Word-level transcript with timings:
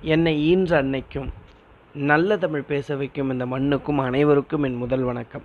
என்னை 0.00 0.40
ஈன்ற 0.40 0.82
அன்னைக்கும் 0.82 1.28
நல்ல 1.94 2.36
தமிழ் 2.36 2.62
பேச 2.62 2.96
வைக்கும் 2.96 3.30
இந்த 3.30 3.46
மண்ணுக்கும் 3.46 3.98
அனைவருக்கும் 3.98 4.62
என் 4.62 4.74
முதல் 4.74 5.00
வணக்கம். 5.00 5.42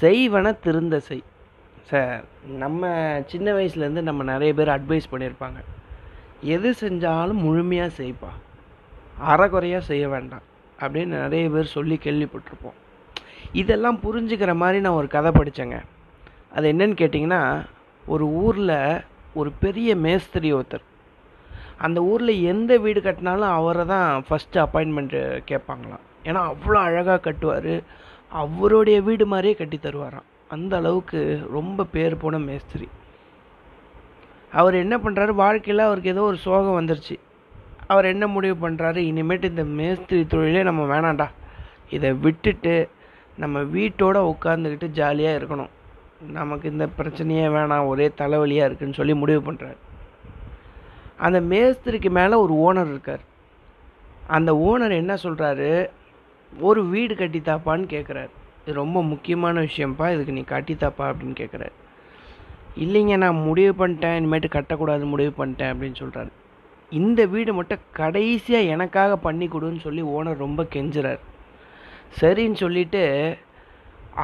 செய்வன 0.00 0.58
திருந்த 0.60 1.00
செய். 1.00 1.22
சார் 1.82 2.24
நம்ம 2.56 3.22
சின்ன 3.26 3.52
வயசுலேருந்து 3.52 4.02
நம்ம 4.02 4.22
நிறைய 4.22 4.54
பேர் 4.54 4.68
அட்வைஸ் 4.68 5.00
பண்ணியிருப்பாங்க. 5.10 5.64
எது 6.42 6.74
செஞ்சாலும் 6.80 7.32
முழுமையாக 7.32 7.88
செய்ப்பா. 7.88 8.28
அறகுறையாக 9.18 9.84
செய்ய 9.84 10.08
வேண்டாம். 10.08 10.42
அப்படின்னு 10.80 11.06
நிறைய 11.06 11.48
பேர் 11.48 11.64
சொல்லி 11.64 11.98
கேள்விப்பட்டிருப்போம். 12.02 12.78
இதெல்லாம் 13.52 14.00
புரிஞ்சுக்கிற 14.00 14.54
மாதிரி 14.54 14.80
நான் 14.80 14.92
ஒரு 14.92 15.06
கதை 15.06 15.30
படித்தேங்க 15.30 15.80
அது 16.54 16.72
என்னன்னு 16.72 17.00
கேட்டிங்கன்னா 17.00 17.64
ஒரு 18.06 18.26
ஊரில் 18.26 19.00
ஒரு 19.34 19.52
பெரிய 19.60 19.96
மேஸ்திரி 19.96 20.54
ஒருத்தர். 20.54 20.90
அந்த 21.86 21.98
ஊரில் 22.10 22.34
எந்த 22.52 22.72
வீடு 22.84 23.00
கட்டினாலும் 23.00 23.52
அவரை 23.58 23.84
தான் 23.92 24.08
ஃபஸ்ட்டு 24.26 24.62
அப்பாயின்மெண்ட்டு 24.64 25.20
கேட்பாங்களாம். 25.50 26.04
ஏன்னா 26.28 26.40
அவ்வளோ 26.50 26.78
அழகாக 26.88 27.20
கட்டுவார். 27.26 27.72
அவருடைய 28.42 28.98
வீடு 29.08 29.24
மாதிரியே 29.32 29.54
கட்டி 29.60 29.78
தருவாராம். 29.78 30.28
அந்த 30.54 30.72
அளவுக்கு 30.80 31.20
ரொம்ப 31.56 31.86
பேர் 31.94 32.14
போன 32.22 32.38
மேஸ்திரி. 32.48 32.88
அவர் 34.60 34.74
என்ன 34.84 34.94
பண்ணுறாரு 35.04 35.32
வாழ்க்கையில் 35.42 35.88
அவருக்கு 35.88 36.14
ஏதோ 36.14 36.24
ஒரு 36.30 36.38
சோகம் 36.46 36.78
வந்துருச்சு. 36.78 37.16
அவர் 37.92 38.10
என்ன 38.14 38.24
முடிவு 38.34 38.56
பண்ணுறாரு 38.64 39.00
இனிமேட்டு 39.10 39.52
இந்த 39.52 39.64
மேஸ்திரி 39.78 40.20
தொழிலே 40.32 40.62
நம்ம 40.68 40.82
வேணாண்டா 40.92 41.28
இதை 41.96 42.10
விட்டுட்டு 42.24 42.74
நம்ம 43.42 43.58
வீட்டோட 43.76 44.18
உட்காந்துக்கிட்டு 44.32 44.88
ஜாலியாக 44.98 45.38
இருக்கணும். 45.38 45.72
நமக்கு 46.40 46.66
இந்த 46.74 46.86
பிரச்சனையே 46.98 47.46
வேணாம். 47.56 47.88
ஒரே 47.92 48.06
தலைவலியாக 48.20 48.68
இருக்குன்னு 48.68 48.98
சொல்லி 49.00 49.14
முடிவு 49.22 49.40
பண்ணுறாரு 49.48 49.78
அந்த 51.26 51.38
மேஸ்திரிக்கு 51.52 52.10
மேலே 52.18 52.34
ஒரு 52.44 52.54
ஓனர் 52.66 52.90
இருக்கார். 52.92 53.22
அந்த 54.36 54.50
ஓனர் 54.68 54.94
என்ன 55.02 55.14
சொல்கிறாரு 55.24 55.70
ஒரு 56.52 56.80
வீடு 56.92 57.14
கட்டித்தாப்பான்னு 57.20 57.86
கேட்குறாரு 57.94 58.32
இது 58.62 58.74
ரொம்ப 58.82 58.98
முக்கியமான 59.12 59.62
விஷயம்ப்பா 59.68 60.06
இதுக்கு 60.14 60.36
நீ 60.38 60.44
கட்டித்தாப்பா 60.54 61.04
அப்படின்னு 61.10 61.36
கேட்குறாரு 61.40 61.74
இல்லைங்க 62.84 63.16
நான் 63.22 63.44
முடிவு 63.48 63.72
பண்ணிட்டேன். 63.80 64.16
இனிமேட்டு 64.18 64.48
கட்டக்கூடாது 64.56 65.04
முடிவு 65.12 65.32
பண்ணிட்டேன் 65.38 65.72
அப்படின்னு 65.72 65.98
சொல்கிறாரு 66.02 66.30
இந்த 67.00 67.20
வீடு 67.34 67.50
மட்டும் 67.58 67.84
கடைசியாக 68.00 68.70
எனக்காக 68.74 69.12
பண்ணி 69.26 69.46
கொடுன்னு 69.54 69.80
சொல்லி 69.86 70.02
ஓனர் 70.16 70.42
ரொம்ப 70.44 70.62
கெஞ்சுறார். 70.74 71.22
சரின்னு 72.20 72.58
சொல்லிட்டு 72.62 73.02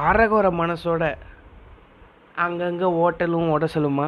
அறகுறை 0.07 0.51
மனசோட 0.61 1.03
அங்கங்கே 2.45 2.89
ஓட்டலும் 3.05 3.49
உடசலுமா 3.55 4.07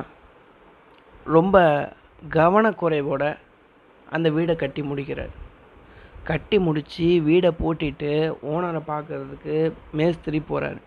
ரொம்ப 1.25 1.57
கவனக்குறைவோட 2.21 3.23
அந்த 4.07 4.29
வீடை 4.29 4.55
கட்டி 4.55 4.81
முடிக்கிறார். 4.81 5.33
கட்டி 6.23 6.57
முடித்து 6.59 7.07
வீடை 7.27 7.51
பூட்டிட்டு 7.59 8.11
ஓனரை 8.53 8.81
பார்க்கறதுக்கு 8.91 9.55
மேஸ்திரி 9.99 10.39
போகிறார் 10.39 10.79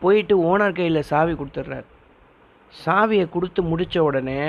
போயிட்டு 0.00 0.34
ஓனர் 0.50 0.78
கையில் 0.78 1.08
சாவி 1.10 1.32
கொடுத்துட்றாரு. 1.32 1.86
சாவியை 2.84 3.26
கொடுத்து 3.28 3.60
முடித்த 3.62 4.02
உடனே 4.02 4.40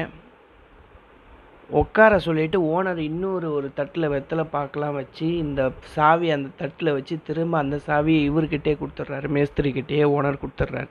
உட்கார 1.69 2.19
சொல்லிட்டு 2.25 2.57
ஓனர் 2.75 2.97
இன்னொரு 2.97 3.47
ஒரு 3.53 3.67
தட்டில் 3.73 4.11
வெத்தலை 4.13 4.43
பார்க்கலாம் 4.43 4.93
வச்சு 4.93 5.37
இந்த 5.37 5.61
சாவி 5.95 6.27
அந்த 6.31 6.49
தட்டில் 6.57 6.95
வச்சு 6.97 7.15
திரும்ப 7.27 7.57
அந்த 7.57 7.79
சாவியை 7.87 8.21
இவர்கிட்டே 8.29 8.73
கொடுத்துட்றாரு. 8.81 9.27
மேஸ்திரிக்கிட்டே 9.37 10.03
ஓனர் 10.17 10.41
கொடுத்துட்றாரு. 10.43 10.89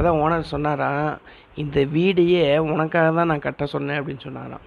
அப்போ 0.00 0.10
தான் 0.12 0.20
ஓனர் 0.24 0.52
சொன்னாராம் 0.52 1.08
இந்த 1.62 1.78
வீடையே 1.94 2.44
உனக்காக 2.72 3.08
தான் 3.16 3.28
நான் 3.30 3.42
கட்ட 3.46 3.64
சொன்னேன் 3.72 3.98
அப்படின்னு 4.00 4.22
சொன்னாராம். 4.26 4.62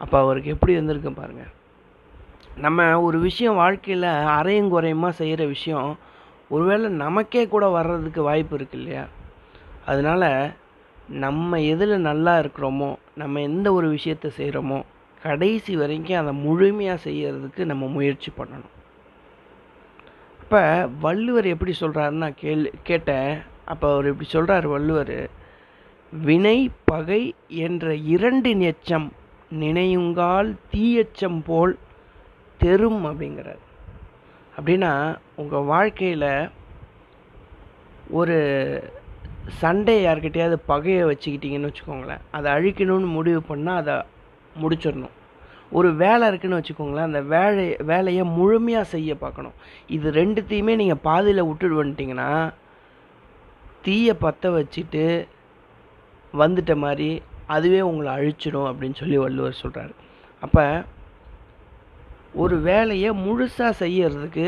அப்போ 0.00 0.16
அவருக்கு 0.24 0.52
எப்படி 0.54 0.72
வந்திருக்கு 0.76 1.10
பாருங்கள் 1.16 1.50
நம்ம 2.64 2.86
ஒரு 3.06 3.18
விஷயம் 3.26 3.58
வாழ்க்கையில் 3.62 4.08
அரையும் 4.36 4.70
குறையுமா 4.74 5.10
செய்கிற 5.20 5.42
விஷயம் 5.54 5.90
ஒருவேளை 6.54 6.90
நமக்கே 7.02 7.44
கூட 7.54 7.64
வர்றதுக்கு 7.78 8.22
வாய்ப்பு 8.28 8.56
இருக்கு 8.60 8.78
இல்லையா? 8.80 9.04
அதனால் 9.90 10.28
நம்ம 11.24 11.60
எதில் 11.72 12.06
நல்லா 12.08 12.36
இருக்கிறோமோ 12.44 12.94
நம்ம 13.22 13.42
எந்த 13.50 13.68
ஒரு 13.78 13.88
விஷயத்த 13.98 14.34
செய்கிறோமோ 14.40 14.80
கடைசி 15.28 15.74
வரைக்கும் 15.84 16.22
அதை 16.24 16.34
முழுமையாக 16.46 17.04
செய்கிறதுக்கு 17.10 17.64
நம்ம 17.72 17.88
முயற்சி 17.98 18.32
பண்ணணும். 18.40 18.74
இப்போ 20.44 20.60
வள்ளுவர் 21.06 21.54
எப்படி 21.56 21.74
சொல்கிறாருன்னு 21.84 22.26
நான் 22.26 22.42
கேள் 22.44 22.70
கேட்டேன். 22.90 23.32
அப்போ 23.64 23.86
அவர் 23.92 24.10
இப்படி 24.10 24.28
சொல்கிறார் 24.30 24.66
வள்ளுவர். 24.66 25.16
வினை 26.12 26.58
பகை 26.84 27.22
என்ற 27.66 27.94
இரண்டின் 28.14 28.62
எச்சம் 28.70 29.08
நினையுங்கால் 29.62 30.50
தீயச்சம் 30.72 31.40
போல் 31.44 31.74
தெரும் 32.60 33.02
அப்படிங்கிறார். 33.10 33.62
அப்படின்னா 34.56 34.92
உங்கள் 35.36 35.68
வாழ்க்கையில் 35.74 36.50
ஒரு 38.10 38.36
சண்டே 39.60 39.94
யார்கிட்டயாவது 40.06 40.56
பகையை 40.66 41.04
வச்சுக்கிட்டிங்கன்னு 41.10 41.70
வச்சுக்கோங்களேன். 41.70 42.24
அதை 42.30 42.48
அழிக்கணும்னு 42.52 43.08
முடிவு 43.18 43.42
பண்ணால் 43.48 43.80
அதை 43.82 43.96
முடிச்சிடணும். 44.62 45.16
ஒரு 45.78 45.88
வேலை 46.02 46.24
இருக்குன்னு 46.28 46.60
வச்சுக்கோங்களேன் 46.60 47.08
அந்த 47.10 47.20
வேலை 47.20 47.76
வேலையை 47.90 48.24
முழுமையாக 48.24 48.92
செய்ய 48.94 49.14
பார்க்கணும். 49.14 49.56
இது 49.96 50.10
ரெண்டுத்தையுமே 50.10 50.74
நீங்கள் 50.82 51.04
பாதியில் 51.08 51.46
விட்டுட்டு 51.48 51.82
வந்துட்டிங்கன்னா 51.82 52.30
தீயை 53.82 54.14
பற்ற 54.14 54.50
வச்சுட்டு 54.50 55.04
வந்துட்ட 56.34 56.76
மாதிரி 56.76 57.22
அதுவே 57.46 57.80
உங்களை 57.80 58.10
அழிச்சிடும் 58.14 58.68
அப்படின்னு 58.70 58.94
சொல்லி 58.94 59.18
வள்ளுவர் 59.18 59.60
சொல்கிறாரு 59.62 59.94
அப்போ 60.42 60.84
ஒரு 62.34 62.56
வேலையை 62.60 63.10
முழுசாக 63.24 63.72
செய்யறதுக்கு 63.78 64.46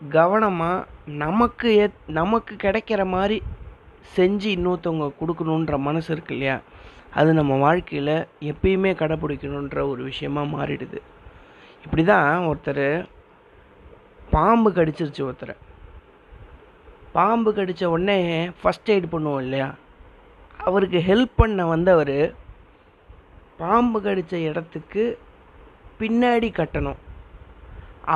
கவனமாக 0.00 0.86
நமக்கு 1.04 1.68
ஏ 1.78 1.86
நமக்கு 2.06 2.54
கிடைக்கிற 2.54 3.06
மாதிரி 3.06 3.42
செஞ்சு 4.16 4.48
இன்னொருத்தவங்க 4.56 5.06
கொடுக்கணுன்ற 5.20 5.78
மனசு 5.78 6.12
இருக்கு 6.12 6.34
இல்லையா? 6.34 6.56
அது 7.14 7.32
நம்ம 7.32 7.56
வாழ்க்கையில் 7.56 8.14
எப்பயுமே 8.40 8.92
கடைப்பிடிக்கணுன்ற 8.92 9.88
ஒரு 9.88 10.02
விஷயமாக 10.02 10.52
மாறிடுது. 10.56 10.98
இப்படி 11.84 12.04
தான் 12.04 12.46
ஒருத்தர் 12.46 13.06
பாம்பு 14.30 14.70
கடிச்சிருச்சு 14.70 15.22
ஒருத்தரை. 15.28 15.56
பாம்பு 17.18 17.50
கடித்த 17.54 17.84
உடனே 17.90 18.18
ஃபஸ்ட் 18.60 18.90
எய்ட் 18.94 19.12
பண்ணுவோம் 19.12 19.42
இல்லையா? 19.44 19.68
அவருக்கு 20.66 20.98
ஹெல்ப் 21.08 21.38
பண்ண 21.40 21.66
வந்தவர் 21.74 22.16
பாம்பு 23.62 23.98
கடித்த 24.02 24.34
இடத்துக்கு 24.48 25.04
பின்னாடி 26.00 26.48
கட்டணும். 26.58 27.00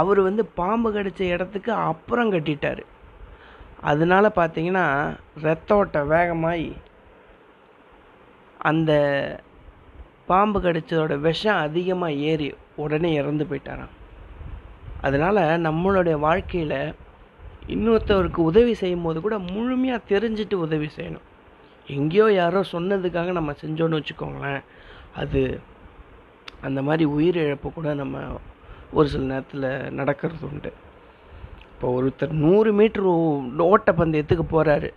அவர் 0.00 0.20
வந்து 0.20 0.42
பாம்பு 0.60 0.88
கடித்த 0.92 1.22
இடத்துக்கு 1.34 1.72
அப்புறம் 1.90 2.32
கட்டிட்டார். 2.32 2.82
அதனால 3.90 4.24
பார்த்தீங்கன்னா 4.36 4.84
ரத்த 5.46 5.76
ஓட்டம் 5.78 6.10
வேகமாகி 6.12 6.70
அந்த 8.70 8.92
பாம்பு 10.30 10.58
கடித்ததோட 10.60 11.14
விஷம் 11.26 11.62
அதிகமாக 11.68 12.20
ஏறி 12.30 12.48
உடனே 12.82 13.10
இறந்து 13.20 13.46
போயிட்டாராம். 13.50 13.94
அதனால் 15.06 15.40
நம்மளுடைய 15.66 16.16
வாழ்க்கையில் 16.26 16.78
இன்னொருத்தவருக்கு 17.74 18.40
உதவி 18.50 18.74
செய்யும் 18.74 19.04
போது 19.06 19.18
கூட 19.20 19.38
முழுமையாக 19.38 20.08
தெரிஞ்சுட்டு 20.12 20.56
உதவி 20.66 20.88
செய்யணும். 20.96 21.26
எங்கேயோ 21.86 22.26
யாரோ 22.32 22.60
சொன்னதுக்காக 22.72 23.32
நம்ம 23.38 23.54
செஞ்சோன்னு 23.62 23.98
வச்சுக்கோங்களேன். 24.00 24.62
அது 25.22 25.40
அந்த 26.66 26.82
மாதிரி 26.82 27.04
உயிரிழப்பு 27.16 27.68
கூட 27.72 27.94
நம்ம 27.94 28.18
ஒரு 28.92 29.08
சில 29.12 29.22
நேரத்தில் 29.32 29.94
நடக்கிறது 29.98 30.44
உண்டு. 30.50 30.72
இப்போ 31.72 31.86
ஒருத்தர் 31.98 32.34
நூறு 32.44 32.72
மீட்ரு 32.80 33.12
ஓட்டப்பந்தயத்துக்கு 33.70 34.44
போகிறாரு 34.54 34.90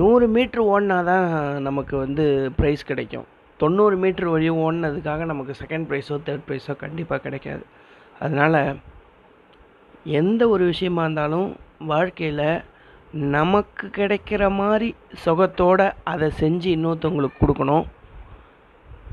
நூறு 0.00 0.26
மீட்ரு 0.34 0.62
ஓடினா 0.72 0.96
தான் 1.10 1.26
நமக்கு 1.66 1.94
வந்து 1.96 2.24
ப்ரைஸ் 2.58 2.82
கிடைக்கும். 2.90 3.26
தொண்ணூறு 3.60 3.96
மீட்ரு 4.02 4.28
வழியும் 4.34 4.60
ஓடினதுக்காக 4.64 5.24
நமக்கு 5.24 5.54
செகண்ட் 5.60 5.88
ப்ரைஸோ 5.90 6.16
தேர்ட் 6.26 6.44
ப்ரைஸோ 6.48 6.76
கண்டிப்பாக 6.84 7.22
கிடைக்காது. 7.26 7.64
அதனால் 8.18 8.60
எந்த 10.20 10.42
ஒரு 10.48 10.64
விஷயமா 10.72 11.02
இருந்தாலும் 11.02 11.48
வாழ்க்கையில் 11.78 12.62
நமக்கு 13.12 13.86
கிடைக்கிற 13.86 14.54
மாதிரி 14.54 14.94
சுகத்தோடு 15.24 15.92
அதை 16.04 16.30
செஞ்சு 16.40 16.68
இன்னொருத்தவங்களுக்கு 16.76 17.38
கொடுக்கணும். 17.40 17.84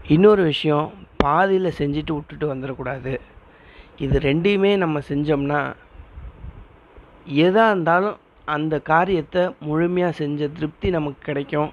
இன்னொரு 0.07 0.43
விஷயம் 0.43 0.93
பாதியில் 1.23 1.77
செஞ்சுட்டு 1.77 2.13
விட்டுட்டு 2.13 2.55
வந்துடக்கூடாது. 2.55 3.19
இது 3.97 4.19
ரெண்டையுமே 4.19 4.77
நம்ம 4.77 4.99
செஞ்சோம்னா 4.99 5.73
எதாக 7.25 7.71
இருந்தாலும் 7.71 8.17
அந்த 8.45 8.79
காரியத்தை 8.79 9.55
முழுமையாக 9.59 10.13
செஞ்ச 10.13 10.47
திருப்தி 10.47 10.89
நமக்கு 10.89 11.21
கிடைக்கும். 11.21 11.71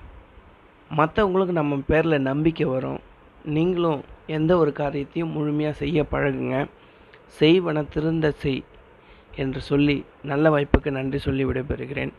மற்றவங்களுக்கு 0.97 1.51
நம்ம 1.51 1.81
பேரில் 1.87 2.21
நம்பிக்கை 2.21 2.67
வரும். 2.67 2.99
நீங்களும் 3.45 4.03
எந்த 4.27 4.57
ஒரு 4.57 4.73
காரியத்தையும் 4.73 5.31
முழுமையாக 5.31 5.77
செய்ய 5.77 6.03
பழகுங்க. 6.03 6.69
செய்வன 7.41 7.89
திருந்த 7.89 8.31
செய். 8.31 8.65
என்று 9.37 9.61
சொல்லி 9.61 10.05
நல்ல 10.23 10.51
வாய்ப்புக்கு 10.51 10.91
நன்றி 10.91 11.19
சொல்லி 11.19 11.45
விடைபெறுகிறேன். 11.45 12.13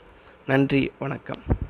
நன்றி 0.46 0.92
வணக்கம். 1.00 1.62